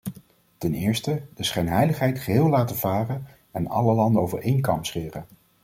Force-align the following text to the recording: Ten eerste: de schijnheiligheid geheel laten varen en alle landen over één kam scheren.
Ten 0.57 0.73
eerste: 0.73 1.21
de 1.35 1.43
schijnheiligheid 1.43 2.19
geheel 2.19 2.49
laten 2.49 2.75
varen 2.75 3.27
en 3.51 3.67
alle 3.67 3.93
landen 3.93 4.21
over 4.21 4.39
één 4.39 4.61
kam 4.61 4.83
scheren. 4.85 5.25